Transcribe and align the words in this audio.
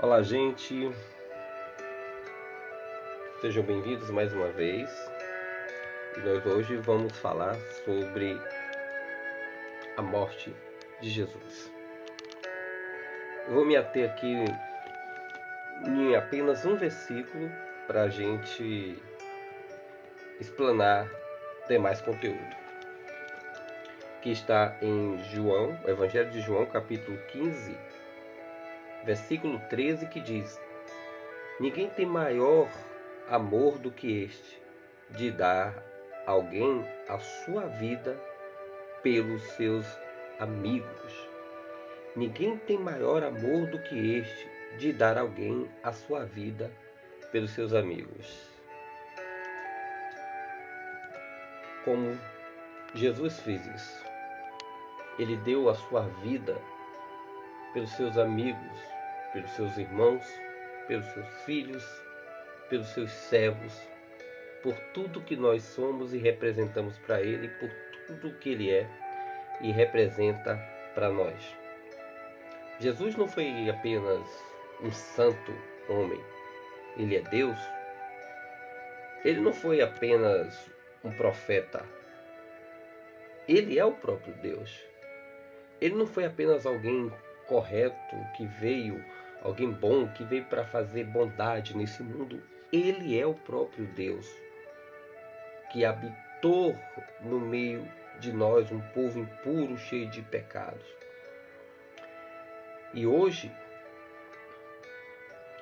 Olá, 0.00 0.22
gente. 0.22 0.92
Sejam 3.40 3.64
bem-vindos 3.64 4.08
mais 4.10 4.32
uma 4.32 4.46
vez. 4.46 4.88
E 6.16 6.20
nós 6.20 6.46
hoje 6.46 6.76
vamos 6.76 7.18
falar 7.18 7.56
sobre 7.84 8.40
a 9.96 10.00
morte 10.00 10.54
de 11.00 11.10
Jesus. 11.10 11.72
Eu 13.48 13.54
vou 13.54 13.64
me 13.64 13.76
ater 13.76 14.08
aqui 14.08 14.44
em 15.84 16.14
apenas 16.14 16.64
um 16.64 16.76
versículo 16.76 17.50
para 17.88 18.02
a 18.02 18.08
gente 18.08 19.02
explanar 20.38 21.10
demais 21.66 22.00
conteúdo. 22.00 22.56
Que 24.22 24.30
está 24.30 24.76
em 24.80 25.18
João, 25.24 25.76
Evangelho 25.88 26.30
de 26.30 26.40
João, 26.40 26.66
capítulo 26.66 27.18
15, 27.32 27.76
versículo 29.04 29.58
13, 29.68 30.06
que 30.06 30.20
diz: 30.20 30.60
Ninguém 31.60 31.88
tem 31.90 32.06
maior 32.06 32.68
amor 33.28 33.78
do 33.78 33.90
que 33.90 34.24
este, 34.24 34.60
de 35.10 35.30
dar 35.30 35.82
alguém 36.26 36.84
a 37.08 37.18
sua 37.18 37.66
vida 37.66 38.18
pelos 39.02 39.42
seus 39.52 39.86
amigos. 40.38 41.28
Ninguém 42.14 42.56
tem 42.58 42.78
maior 42.78 43.22
amor 43.22 43.66
do 43.66 43.78
que 43.82 44.18
este, 44.18 44.48
de 44.78 44.92
dar 44.92 45.18
alguém 45.18 45.68
a 45.82 45.92
sua 45.92 46.24
vida 46.24 46.70
pelos 47.32 47.50
seus 47.52 47.72
amigos. 47.72 48.48
Como 51.84 52.18
Jesus 52.94 53.40
fez 53.40 53.66
isso. 53.66 54.04
Ele 55.18 55.36
deu 55.38 55.68
a 55.68 55.74
sua 55.74 56.02
vida 56.22 56.56
pelos 57.72 57.90
seus 57.90 58.16
amigos, 58.16 58.78
pelos 59.32 59.50
seus 59.50 59.76
irmãos, 59.76 60.24
pelos 60.86 61.06
seus 61.06 61.28
filhos, 61.44 61.84
pelos 62.68 62.88
seus 62.88 63.10
servos, 63.10 63.80
por 64.62 64.74
tudo 64.92 65.20
que 65.20 65.36
nós 65.36 65.62
somos 65.62 66.12
e 66.12 66.18
representamos 66.18 66.98
para 66.98 67.20
Ele, 67.20 67.48
por 67.48 67.70
tudo 68.06 68.38
que 68.38 68.50
Ele 68.50 68.70
é 68.70 68.88
e 69.60 69.70
representa 69.70 70.56
para 70.94 71.10
nós. 71.10 71.56
Jesus 72.78 73.16
não 73.16 73.26
foi 73.26 73.68
apenas 73.68 74.26
um 74.80 74.90
santo 74.92 75.52
homem, 75.88 76.20
ele 76.96 77.16
é 77.16 77.20
Deus. 77.22 77.58
Ele 79.24 79.40
não 79.40 79.52
foi 79.52 79.80
apenas 79.80 80.70
um 81.02 81.10
profeta, 81.10 81.84
ele 83.48 83.78
é 83.78 83.84
o 83.84 83.92
próprio 83.92 84.34
Deus. 84.34 84.86
Ele 85.80 85.94
não 85.94 86.06
foi 86.06 86.24
apenas 86.24 86.66
alguém 86.66 87.10
correto 87.48 88.16
que 88.36 88.46
veio, 88.46 89.02
alguém 89.42 89.72
bom 89.72 90.06
que 90.08 90.22
veio 90.22 90.44
para 90.44 90.64
fazer 90.64 91.04
bondade 91.04 91.76
nesse 91.76 92.02
mundo. 92.02 92.42
Ele 92.72 93.18
é 93.18 93.26
o 93.26 93.34
próprio 93.34 93.86
Deus 93.86 94.30
que 95.72 95.84
habitou 95.84 96.78
no 97.22 97.40
meio 97.40 97.86
de 98.20 98.32
nós, 98.32 98.70
um 98.70 98.80
povo 98.80 99.18
impuro, 99.18 99.76
cheio 99.76 100.08
de 100.08 100.22
pecados. 100.22 100.86
E 102.92 103.06
hoje, 103.06 103.50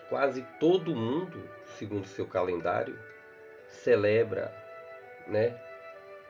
quase 0.09 0.43
todo 0.61 0.95
mundo, 0.95 1.49
segundo 1.77 2.07
seu 2.07 2.27
calendário, 2.27 2.99
celebra, 3.69 4.55
né? 5.27 5.61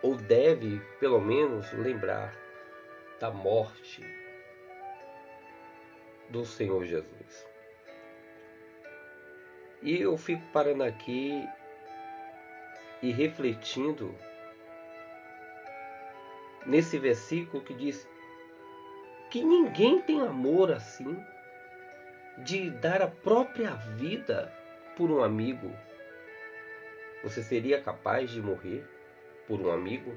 Ou 0.02 0.16
deve, 0.16 0.80
pelo 0.98 1.20
menos, 1.20 1.70
lembrar 1.72 2.34
da 3.20 3.30
morte 3.30 4.02
do 6.30 6.44
Senhor 6.44 6.84
Jesus. 6.84 7.46
E 9.82 10.00
eu 10.00 10.16
fico 10.16 10.42
parando 10.52 10.82
aqui 10.82 11.46
e 13.02 13.12
refletindo 13.12 14.14
nesse 16.64 16.98
versículo 16.98 17.62
que 17.62 17.74
diz 17.74 18.08
que 19.30 19.42
ninguém 19.42 20.00
tem 20.00 20.20
amor 20.20 20.72
assim 20.72 21.16
de 22.38 22.70
dar 22.70 23.02
a 23.02 23.06
própria 23.06 23.74
vida 23.74 24.52
por 24.96 25.10
um 25.10 25.22
amigo. 25.22 25.72
Você 27.22 27.42
seria 27.42 27.80
capaz 27.80 28.30
de 28.30 28.40
morrer 28.40 28.84
por 29.46 29.60
um 29.60 29.70
amigo? 29.70 30.16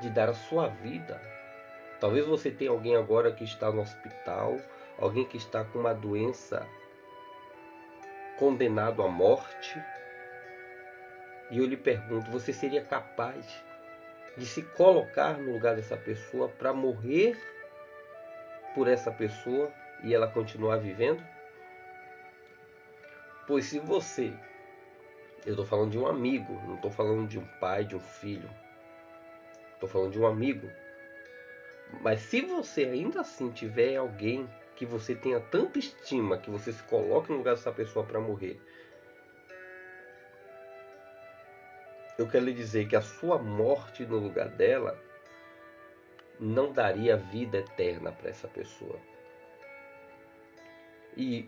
De 0.00 0.10
dar 0.10 0.28
a 0.28 0.34
sua 0.34 0.68
vida? 0.68 1.20
Talvez 2.00 2.26
você 2.26 2.50
tenha 2.50 2.70
alguém 2.70 2.96
agora 2.96 3.32
que 3.32 3.44
está 3.44 3.70
no 3.70 3.82
hospital, 3.82 4.58
alguém 5.00 5.24
que 5.24 5.38
está 5.38 5.64
com 5.64 5.80
uma 5.80 5.94
doença 5.94 6.68
condenado 8.38 9.02
à 9.02 9.08
morte. 9.08 9.82
E 11.50 11.58
eu 11.58 11.66
lhe 11.66 11.76
pergunto: 11.76 12.30
você 12.30 12.52
seria 12.52 12.84
capaz 12.84 13.64
de 14.36 14.46
se 14.46 14.62
colocar 14.62 15.38
no 15.38 15.52
lugar 15.52 15.74
dessa 15.74 15.96
pessoa 15.96 16.48
para 16.48 16.72
morrer 16.72 17.36
por 18.74 18.86
essa 18.86 19.10
pessoa 19.10 19.72
e 20.04 20.14
ela 20.14 20.28
continuar 20.28 20.76
vivendo? 20.76 21.24
Pois 23.46 23.64
se 23.64 23.80
você, 23.80 24.32
eu 25.44 25.52
estou 25.52 25.66
falando 25.66 25.90
de 25.90 25.98
um 25.98 26.06
amigo, 26.06 26.52
não 26.66 26.76
estou 26.76 26.90
falando 26.90 27.26
de 27.26 27.38
um 27.38 27.44
pai, 27.58 27.84
de 27.84 27.96
um 27.96 28.00
filho, 28.00 28.48
estou 29.74 29.88
falando 29.88 30.12
de 30.12 30.20
um 30.20 30.26
amigo. 30.26 30.70
Mas 32.00 32.20
se 32.20 32.42
você 32.42 32.84
ainda 32.84 33.22
assim 33.22 33.50
tiver 33.50 33.96
alguém 33.96 34.48
que 34.80 34.86
você 34.86 35.14
tenha 35.14 35.38
tanta 35.38 35.78
estima 35.78 36.38
que 36.38 36.50
você 36.50 36.72
se 36.72 36.82
coloque 36.84 37.30
no 37.30 37.36
lugar 37.36 37.54
dessa 37.54 37.70
pessoa 37.70 38.02
para 38.02 38.18
morrer, 38.18 38.58
eu 42.16 42.26
quero 42.26 42.46
lhe 42.46 42.54
dizer 42.54 42.88
que 42.88 42.96
a 42.96 43.02
sua 43.02 43.36
morte 43.36 44.06
no 44.06 44.16
lugar 44.18 44.48
dela 44.48 44.98
não 46.40 46.72
daria 46.72 47.18
vida 47.18 47.58
eterna 47.58 48.10
para 48.10 48.30
essa 48.30 48.48
pessoa. 48.48 48.98
E 51.14 51.46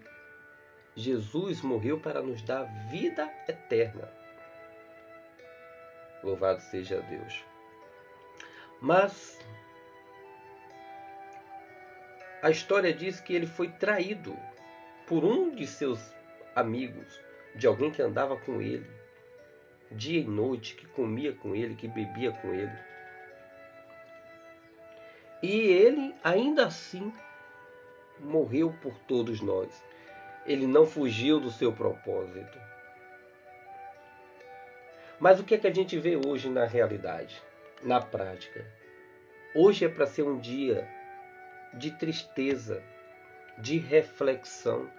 Jesus 0.94 1.62
morreu 1.62 1.98
para 1.98 2.20
nos 2.20 2.42
dar 2.42 2.64
vida 2.90 3.32
eterna. 3.48 4.12
Louvado 6.22 6.60
seja 6.60 7.00
Deus. 7.00 7.42
Mas 8.78 9.38
a 12.42 12.50
história 12.50 12.92
diz 12.92 13.20
que 13.20 13.32
ele 13.32 13.46
foi 13.46 13.68
traído 13.68 14.36
por 15.06 15.24
um 15.24 15.54
de 15.54 15.64
seus 15.64 16.12
amigos, 16.56 17.20
de 17.54 17.68
alguém 17.68 17.92
que 17.92 18.02
andava 18.02 18.36
com 18.36 18.60
ele, 18.60 18.90
dia 19.92 20.20
e 20.20 20.24
noite, 20.24 20.74
que 20.74 20.84
comia 20.86 21.32
com 21.32 21.54
ele, 21.54 21.76
que 21.76 21.86
bebia 21.86 22.32
com 22.32 22.52
ele. 22.52 22.76
E 25.40 25.60
ele, 25.60 26.14
ainda 26.24 26.66
assim, 26.66 27.12
morreu 28.18 28.74
por 28.82 28.98
todos 29.06 29.40
nós. 29.40 29.82
Ele 30.44 30.66
não 30.66 30.84
fugiu 30.84 31.38
do 31.38 31.50
seu 31.50 31.72
propósito. 31.72 32.58
Mas 35.20 35.38
o 35.38 35.44
que 35.44 35.54
é 35.54 35.58
que 35.58 35.68
a 35.68 35.72
gente 35.72 35.96
vê 35.96 36.16
hoje 36.16 36.48
na 36.48 36.64
realidade, 36.64 37.40
na 37.84 38.00
prática? 38.00 38.66
Hoje 39.54 39.84
é 39.84 39.88
para 39.88 40.06
ser 40.06 40.22
um 40.22 40.40
dia 40.40 40.88
de 41.74 41.90
tristeza, 41.90 42.82
de 43.58 43.78
reflexão. 43.78 44.90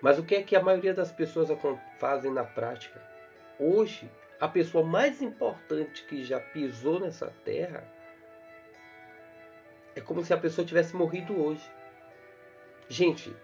Mas 0.00 0.18
o 0.18 0.24
que 0.24 0.34
é 0.34 0.42
que 0.42 0.56
a 0.56 0.62
maioria 0.62 0.94
das 0.94 1.12
pessoas 1.12 1.48
fazem 1.98 2.32
na 2.32 2.44
prática? 2.44 3.00
Hoje, 3.58 4.10
a 4.40 4.48
pessoa 4.48 4.84
mais 4.84 5.20
importante 5.20 6.04
que 6.06 6.24
já 6.24 6.40
pisou 6.40 6.98
nessa 6.98 7.26
terra 7.44 7.86
é 9.94 10.00
como 10.00 10.24
se 10.24 10.32
a 10.32 10.38
pessoa 10.38 10.66
tivesse 10.66 10.96
morrido 10.96 11.38
hoje. 11.38 11.68
Gente, 12.88 13.34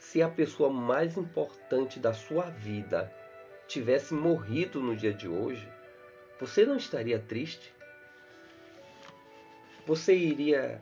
se 0.00 0.20
a 0.22 0.28
pessoa 0.28 0.70
mais 0.70 1.16
importante 1.16 2.00
da 2.00 2.12
sua 2.12 2.50
vida 2.50 3.12
tivesse 3.68 4.12
morrido 4.12 4.80
no 4.80 4.96
dia 4.96 5.14
de 5.14 5.28
hoje, 5.28 5.68
você 6.40 6.66
não 6.66 6.76
estaria 6.76 7.18
triste? 7.18 7.72
Você 9.86 10.14
iria 10.14 10.80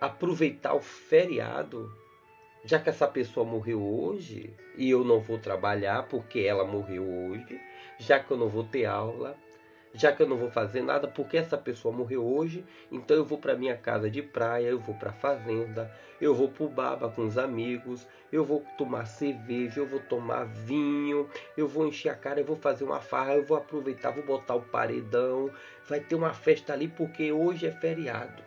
aproveitar 0.00 0.74
o 0.74 0.80
feriado, 0.80 1.90
já 2.64 2.78
que 2.78 2.88
essa 2.88 3.06
pessoa 3.06 3.46
morreu 3.46 3.82
hoje 3.82 4.54
e 4.76 4.90
eu 4.90 5.04
não 5.04 5.20
vou 5.20 5.38
trabalhar 5.38 6.08
porque 6.08 6.40
ela 6.40 6.64
morreu 6.64 7.04
hoje, 7.04 7.60
já 7.98 8.18
que 8.18 8.30
eu 8.30 8.36
não 8.36 8.48
vou 8.48 8.64
ter 8.64 8.86
aula, 8.86 9.36
já 9.94 10.12
que 10.12 10.22
eu 10.22 10.28
não 10.28 10.36
vou 10.36 10.50
fazer 10.50 10.82
nada 10.82 11.06
porque 11.06 11.36
essa 11.36 11.56
pessoa 11.56 11.94
morreu 11.94 12.26
hoje, 12.26 12.64
então 12.90 13.16
eu 13.16 13.24
vou 13.24 13.38
para 13.38 13.56
minha 13.56 13.76
casa 13.76 14.10
de 14.10 14.20
praia, 14.20 14.66
eu 14.66 14.80
vou 14.80 14.94
para 14.96 15.12
fazenda, 15.12 15.90
eu 16.20 16.34
vou 16.34 16.48
pro 16.48 16.68
baba 16.68 17.08
com 17.08 17.24
os 17.24 17.38
amigos, 17.38 18.06
eu 18.32 18.44
vou 18.44 18.64
tomar 18.76 19.06
cerveja, 19.06 19.80
eu 19.80 19.86
vou 19.86 20.00
tomar 20.00 20.44
vinho, 20.46 21.30
eu 21.56 21.68
vou 21.68 21.86
encher 21.86 22.08
a 22.08 22.14
cara, 22.16 22.40
eu 22.40 22.44
vou 22.44 22.56
fazer 22.56 22.82
uma 22.82 23.00
farra, 23.00 23.36
eu 23.36 23.44
vou 23.44 23.56
aproveitar, 23.56 24.10
vou 24.10 24.24
botar 24.24 24.56
o 24.56 24.62
paredão, 24.62 25.50
vai 25.88 26.00
ter 26.00 26.16
uma 26.16 26.34
festa 26.34 26.72
ali 26.72 26.88
porque 26.88 27.30
hoje 27.30 27.66
é 27.66 27.70
feriado. 27.70 28.42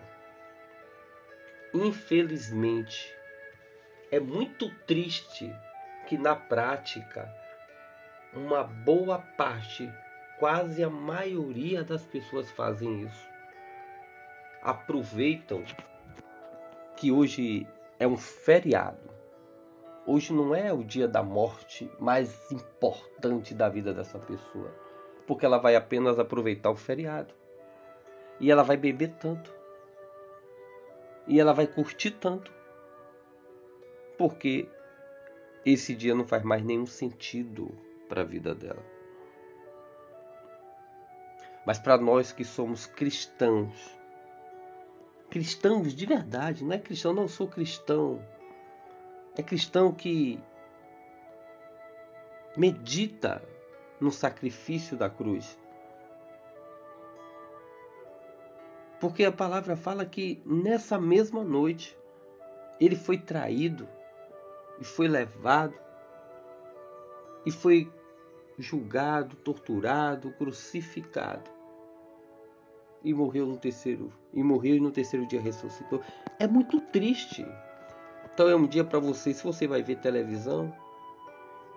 Infelizmente, 1.73 3.15
é 4.11 4.19
muito 4.19 4.69
triste 4.85 5.53
que 6.07 6.17
na 6.17 6.35
prática 6.35 7.33
uma 8.33 8.63
boa 8.63 9.19
parte, 9.19 9.91
quase 10.39 10.83
a 10.83 10.89
maioria 10.89 11.83
das 11.83 12.05
pessoas 12.05 12.49
fazem 12.51 13.03
isso. 13.03 13.29
Aproveitam 14.61 15.63
que 16.95 17.11
hoje 17.11 17.67
é 17.99 18.07
um 18.07 18.17
feriado. 18.17 19.09
Hoje 20.05 20.31
não 20.31 20.55
é 20.55 20.71
o 20.71 20.83
dia 20.83 21.07
da 21.07 21.21
morte 21.21 21.91
mais 21.99 22.51
importante 22.51 23.53
da 23.53 23.67
vida 23.67 23.93
dessa 23.93 24.17
pessoa, 24.17 24.73
porque 25.25 25.45
ela 25.45 25.57
vai 25.57 25.75
apenas 25.75 26.17
aproveitar 26.17 26.69
o 26.69 26.75
feriado. 26.75 27.33
E 28.39 28.51
ela 28.51 28.63
vai 28.63 28.77
beber 28.77 29.15
tanto. 29.19 29.53
E 31.27 31.39
ela 31.39 31.53
vai 31.53 31.67
curtir 31.67 32.11
tanto. 32.11 32.53
Porque 34.17 34.69
esse 35.65 35.93
dia 35.95 36.15
não 36.15 36.25
faz 36.25 36.43
mais 36.43 36.63
nenhum 36.63 36.85
sentido 36.85 37.69
para 38.07 38.21
a 38.21 38.25
vida 38.25 38.55
dela. 38.55 38.96
Mas 41.67 41.77
para 41.77 41.97
nós 41.97 42.31
que 42.31 42.45
somos 42.45 42.85
cristãos, 42.85 43.99
cristãos 45.29 45.93
de 45.93 46.05
verdade, 46.05 46.63
não 46.63 46.71
é 46.71 46.79
cristão, 46.79 47.11
não 47.11 47.27
sou 47.27 47.45
cristão. 47.45 48.25
É 49.35 49.43
cristão 49.43 49.91
que 49.91 50.39
medita 52.55 53.43
no 53.99 54.13
sacrifício 54.13 54.95
da 54.95 55.09
cruz. 55.09 55.59
Porque 59.01 59.25
a 59.25 59.31
palavra 59.31 59.75
fala 59.75 60.05
que 60.05 60.41
nessa 60.45 60.97
mesma 60.97 61.43
noite 61.43 61.99
ele 62.79 62.95
foi 62.95 63.17
traído 63.17 63.89
e 64.79 64.85
foi 64.85 65.09
levado 65.09 65.77
e 67.45 67.51
foi 67.51 67.91
julgado, 68.57 69.35
torturado, 69.35 70.31
crucificado 70.31 71.56
e 73.07 73.13
morreu 73.13 73.45
no 73.45 73.55
terceiro 73.55 74.11
e 74.33 74.43
morreu 74.43 74.75
e 74.75 74.79
no 74.81 74.91
terceiro 74.91 75.25
dia 75.25 75.39
ressuscitou. 75.39 76.01
É 76.37 76.45
muito 76.45 76.81
triste. 76.81 77.47
Então 78.33 78.49
é 78.49 78.55
um 78.55 78.67
dia 78.67 78.83
para 78.83 78.99
você, 78.99 79.33
se 79.33 79.43
você 79.43 79.65
vai 79.65 79.81
ver 79.81 79.95
televisão, 79.95 80.73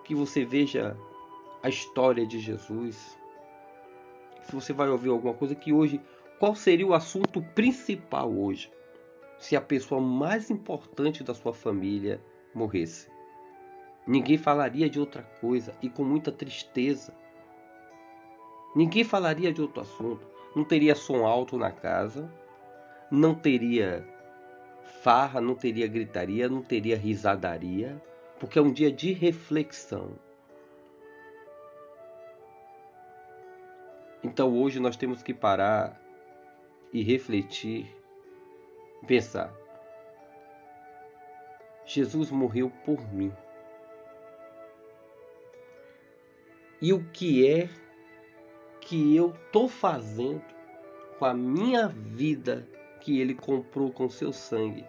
que 0.03 0.13
você 0.13 0.43
veja 0.43 0.97
a 1.63 1.69
história 1.69 2.27
de 2.27 2.37
Jesus. 2.37 3.17
Se 4.43 4.53
você 4.53 4.73
vai 4.73 4.89
ouvir 4.89 5.09
alguma 5.09 5.33
coisa 5.33 5.55
que 5.55 5.71
hoje, 5.71 6.01
qual 6.37 6.53
seria 6.53 6.85
o 6.85 6.93
assunto 6.93 7.41
principal 7.55 8.29
hoje? 8.29 8.69
Se 9.39 9.55
a 9.55 9.61
pessoa 9.61 10.01
mais 10.01 10.51
importante 10.51 11.23
da 11.23 11.33
sua 11.33 11.53
família 11.53 12.21
morresse. 12.53 13.09
Ninguém 14.05 14.37
falaria 14.37 14.89
de 14.89 14.99
outra 14.99 15.23
coisa 15.39 15.73
e 15.81 15.89
com 15.89 16.03
muita 16.03 16.29
tristeza. 16.29 17.13
Ninguém 18.75 19.05
falaria 19.05 19.53
de 19.53 19.61
outro 19.61 19.81
assunto. 19.81 20.30
Não 20.55 20.63
teria 20.63 20.95
som 20.95 21.25
alto 21.25 21.57
na 21.57 21.71
casa, 21.71 22.29
não 23.09 23.33
teria 23.33 24.05
farra, 25.01 25.39
não 25.41 25.55
teria 25.55 25.87
gritaria, 25.87 26.49
não 26.49 26.61
teria 26.61 26.97
risadaria, 26.97 28.01
porque 28.39 28.59
é 28.59 28.61
um 28.61 28.71
dia 28.71 28.91
de 28.91 29.13
reflexão. 29.13 30.15
Então 34.23 34.53
hoje 34.55 34.79
nós 34.79 34.95
temos 34.95 35.23
que 35.23 35.33
parar 35.33 35.99
e 36.93 37.01
refletir, 37.01 37.95
pensar. 39.07 39.53
Jesus 41.85 42.29
morreu 42.29 42.71
por 42.85 43.01
mim. 43.13 43.33
E 46.81 46.93
o 46.93 47.03
que 47.11 47.47
é 47.47 47.69
que 48.91 49.15
eu 49.15 49.33
estou 49.45 49.69
fazendo 49.69 50.43
com 51.17 51.23
a 51.23 51.33
minha 51.33 51.87
vida 51.87 52.67
que 52.99 53.21
ele 53.21 53.33
comprou 53.33 53.89
com 53.89 54.09
seu 54.09 54.33
sangue 54.33 54.83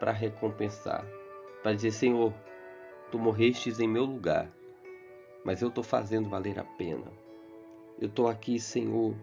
para 0.00 0.10
recompensar, 0.10 1.06
para 1.62 1.72
dizer: 1.72 1.92
Senhor, 1.92 2.34
tu 3.08 3.20
morrestes 3.20 3.78
em 3.78 3.86
meu 3.86 4.04
lugar, 4.04 4.50
mas 5.44 5.62
eu 5.62 5.68
estou 5.68 5.84
fazendo 5.84 6.28
valer 6.28 6.58
a 6.58 6.64
pena. 6.64 7.06
Eu 8.00 8.08
estou 8.08 8.26
aqui, 8.26 8.58
Senhor, 8.58 9.14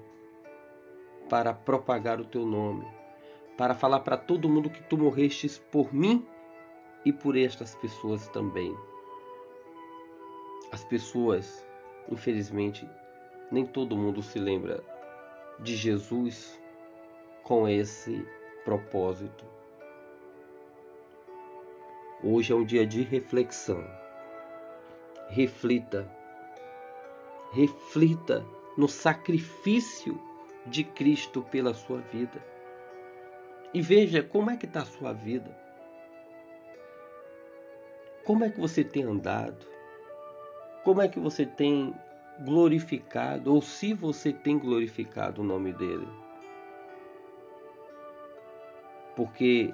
para 1.30 1.54
propagar 1.54 2.22
o 2.22 2.26
teu 2.26 2.46
nome, 2.46 2.88
para 3.58 3.76
falar 3.76 4.00
para 4.00 4.16
todo 4.16 4.48
mundo 4.48 4.70
que 4.70 4.84
tu 4.84 4.98
morrestes 4.98 5.58
por 5.58 5.94
mim 5.94 6.26
e 7.04 7.12
por 7.12 7.36
estas 7.36 7.76
pessoas 7.76 8.30
também. 8.30 8.74
As 10.72 10.86
pessoas, 10.86 11.68
infelizmente, 12.10 12.88
nem 13.52 13.66
todo 13.66 13.98
mundo 13.98 14.22
se 14.22 14.40
lembra 14.40 14.84
de 15.60 15.76
Jesus 15.76 16.62
com 17.44 17.68
esse 17.68 18.26
propósito. 18.66 19.46
Hoje 22.24 22.52
é 22.52 22.56
um 22.56 22.66
dia 22.66 22.86
de 22.86 23.02
reflexão. 23.04 23.84
Reflita. 25.30 26.12
Reflita 27.54 28.46
no 28.78 28.88
sacrifício 28.88 30.20
de 30.66 30.84
Cristo 30.84 31.42
pela 31.44 31.74
sua 31.74 32.00
vida. 32.00 32.44
E 33.74 33.82
veja 33.82 34.22
como 34.22 34.50
é 34.50 34.58
que 34.58 34.66
está 34.66 34.82
a 34.82 34.86
sua 34.86 35.14
vida. 35.14 35.56
Como 38.26 38.44
é 38.44 38.50
que 38.50 38.60
você 38.60 38.84
tem 38.84 39.04
andado? 39.04 39.66
Como 40.84 41.02
é 41.02 41.08
que 41.08 41.20
você 41.20 41.46
tem 41.46 41.96
glorificado, 42.40 43.54
ou 43.54 43.62
se 43.62 43.94
você 43.94 44.32
tem 44.32 44.58
glorificado 44.58 45.42
o 45.42 45.46
nome 45.46 45.74
dele? 45.74 46.08
Porque 49.16 49.74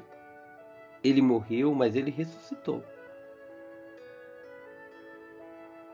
ele 1.03 1.21
morreu, 1.21 1.73
mas 1.73 1.95
ele 1.95 2.09
ressuscitou. 2.09 2.83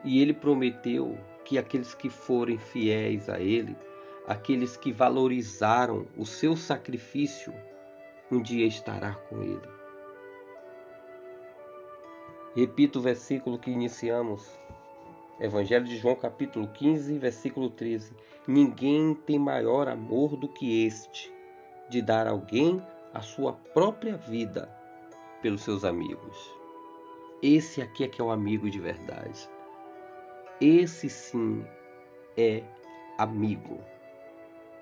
E 0.04 0.22
ele 0.22 0.34
prometeu 0.34 1.18
que 1.44 1.58
aqueles 1.58 1.94
que 1.94 2.10
forem 2.10 2.58
fiéis 2.58 3.28
a 3.28 3.40
Ele, 3.40 3.76
aqueles 4.28 4.78
que 4.78 4.92
valorizaram 4.92 6.06
o 6.16 6.26
seu 6.26 6.56
sacrifício, 6.56 7.54
um 8.32 8.42
dia 8.42 8.68
estará 8.68 9.16
com 9.16 9.42
Ele. 9.42 9.68
Repito 12.56 13.00
o 13.00 13.02
versículo 13.02 13.58
que 13.58 13.72
iniciamos, 13.72 14.48
Evangelho 15.40 15.86
de 15.86 15.96
João, 15.98 16.16
capítulo 16.16 16.68
15, 16.68 17.18
versículo 17.18 17.70
13: 17.70 18.14
Ninguém 18.46 19.16
tem 19.16 19.40
maior 19.40 19.88
amor 19.88 20.36
do 20.36 20.50
que 20.50 20.86
este, 20.86 21.32
de 21.90 22.02
dar 22.02 22.28
alguém 22.28 22.86
a 23.14 23.22
sua 23.22 23.54
própria 23.54 24.18
vida 24.18 24.70
pelos 25.42 25.62
seus 25.62 25.86
amigos. 25.86 26.38
Esse 27.42 27.82
aqui 27.82 28.04
é 28.04 28.08
que 28.10 28.20
é 28.20 28.24
o 28.24 28.32
amigo 28.32 28.70
de 28.70 28.80
verdade. 28.80 29.50
Esse 30.60 31.10
sim 31.10 31.66
é 32.36 32.62
amigo 33.18 33.80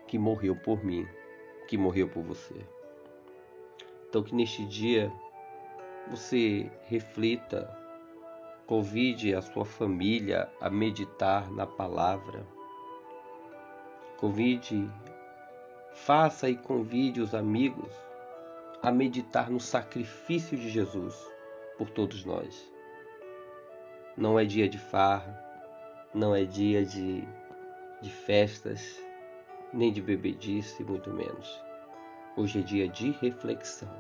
que 0.08 0.18
morreu 0.18 0.56
por 0.56 0.84
mim, 0.84 1.08
que 1.68 1.78
morreu 1.78 2.08
por 2.08 2.24
você. 2.24 2.56
Então 4.10 4.24
que 4.24 4.34
neste 4.34 4.66
dia 4.66 5.12
você 6.10 6.72
reflita, 6.86 7.70
convide 8.68 9.34
a 9.34 9.42
sua 9.42 9.64
família 9.64 10.52
a 10.60 10.70
meditar 10.70 11.50
na 11.50 11.66
palavra. 11.66 12.46
Convide, 14.18 14.92
faça 15.94 16.50
e 16.50 16.58
convide 16.58 17.22
os 17.22 17.34
amigos 17.34 17.92
a 18.84 18.92
meditar 18.92 19.50
no 19.50 19.60
sacrifício 19.60 20.58
de 20.58 20.70
Jesus 20.70 21.16
por 21.78 21.90
todos 21.90 22.26
nós. 22.26 22.70
Não 24.18 24.38
é 24.38 24.44
dia 24.44 24.68
de 24.68 24.78
farra, 24.78 25.42
não 26.14 26.36
é 26.36 26.44
dia 26.44 26.86
de, 26.86 27.26
de 28.02 28.10
festas, 28.10 29.02
nem 29.72 29.94
de 29.94 30.02
bebedice, 30.02 30.84
muito 30.84 31.10
menos. 31.14 31.62
Hoje 32.36 32.60
é 32.60 32.64
dia 32.64 32.90
de 32.90 33.12
reflexão. 33.12 33.96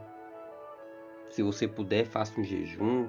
Se 1.30 1.42
você 1.42 1.68
puder, 1.68 2.06
faça 2.06 2.40
um 2.40 2.44
jejum. 2.44 3.08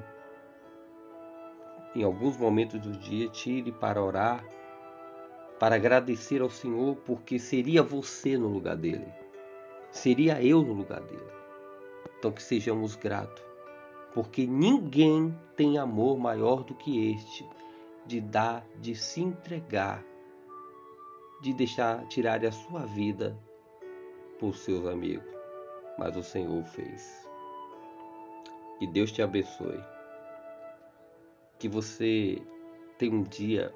Em 1.95 2.03
alguns 2.03 2.37
momentos 2.37 2.81
do 2.81 2.93
dia, 2.93 3.29
tire 3.29 3.73
para 3.73 4.03
orar, 4.03 4.45
para 5.59 5.77
agradecer 5.77 6.41
ao 6.41 6.51
Senhor, 6.51 6.97
porque 7.05 7.39
seria 7.39 7.83
você 7.83 8.37
no 8.37 8.49
lugar 8.49 8.77
dele, 8.77 9.07
seria 9.91 10.43
eu 10.43 10.63
no 10.63 10.75
lugar 10.75 11.01
dele. 11.01 11.33
Então, 12.19 12.31
que 12.31 12.43
sejamos 12.43 12.95
gratos, 12.95 13.43
porque 14.13 14.47
ninguém 14.47 15.37
tem 15.57 15.79
amor 15.79 16.19
maior 16.19 16.63
do 16.63 16.75
que 16.75 17.13
este 17.13 17.45
de 18.09 18.21
dar, 18.23 18.67
de 18.81 18.95
se 18.95 19.21
entregar, 19.21 20.03
de 21.43 21.53
deixar 21.53 22.07
tirar 22.09 22.45
a 22.45 22.51
sua 22.51 22.87
vida 22.87 23.39
por 24.39 24.57
seus 24.57 24.87
amigos. 24.87 25.29
Mas 25.99 26.17
o 26.17 26.23
Senhor 26.23 26.65
fez. 26.65 27.29
Que 28.79 28.87
Deus 28.87 29.13
te 29.13 29.21
abençoe. 29.21 29.98
Que 31.59 31.69
você 31.69 32.41
tenha 32.99 33.15
um 33.15 33.23
dia 33.23 33.75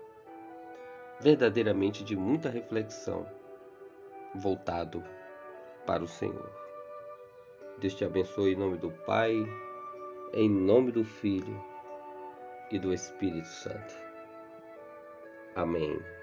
verdadeiramente 1.20 2.02
de 2.04 2.16
muita 2.16 2.48
reflexão 2.48 3.26
voltado 4.34 5.02
para 5.86 6.02
o 6.02 6.08
Senhor. 6.08 6.50
Deus 7.78 7.94
te 7.94 8.04
abençoe 8.04 8.52
em 8.52 8.56
nome 8.56 8.78
do 8.78 8.90
Pai, 8.90 9.34
em 10.34 10.48
nome 10.48 10.92
do 10.92 11.04
Filho 11.04 11.62
e 12.70 12.78
do 12.78 12.92
Espírito 12.92 13.48
Santo. 13.48 13.94
Amém. 15.54 16.21